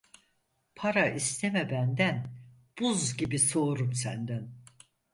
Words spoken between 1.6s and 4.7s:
benden, buz gibi soğurum senden.